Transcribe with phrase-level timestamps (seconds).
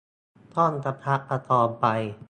[0.55, 1.85] ต้องประคับประคองไป